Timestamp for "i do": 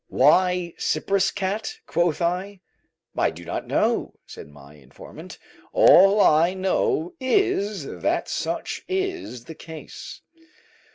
3.15-3.45